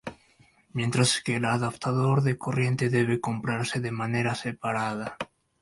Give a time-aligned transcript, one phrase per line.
[0.73, 5.15] Mientras que el adaptador de corriente debe comprarse de manera separada.